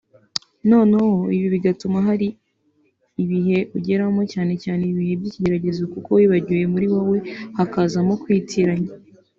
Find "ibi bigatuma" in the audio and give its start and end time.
1.35-1.97